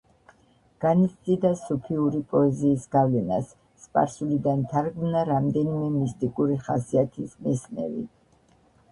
[0.83, 3.51] განიცდიდა სუფიური პოეზიის გავლენას,
[3.83, 8.03] სპარსულიდან თარგმნა რამდენიმე მისტიკური ხასიათის მესნევი.